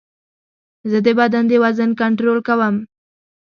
[0.89, 2.75] زه د بدن د وزن کنټرول کوم.